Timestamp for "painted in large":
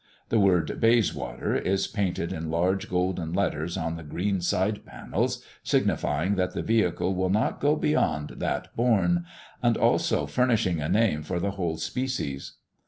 1.85-2.89